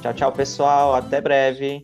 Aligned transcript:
Tchau, 0.00 0.14
tchau, 0.14 0.32
pessoal. 0.32 0.94
Até 0.94 1.20
breve. 1.20 1.82